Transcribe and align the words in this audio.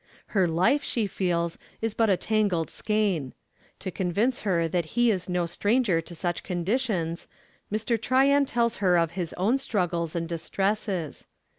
Her 0.33 0.47
life, 0.47 0.83
she 0.83 1.05
feels, 1.05 1.59
is 1.79 1.93
but 1.93 2.09
a 2.09 2.17
tangled 2.17 2.71
skein. 2.71 3.33
To 3.77 3.91
convince 3.91 4.41
her 4.41 4.67
that 4.67 4.85
he 4.97 5.11
is 5.11 5.29
no 5.29 5.45
stranger 5.45 6.01
to 6.01 6.15
such 6.15 6.41
conditions, 6.41 7.27
Mr. 7.71 8.01
Tryan 8.01 8.45
tells 8.47 8.77
her 8.77 8.97
of 8.97 9.11
his 9.11 9.33
own 9.33 9.59
struggles 9.59 10.15
and 10.15 10.27
distresses. 10.27 11.27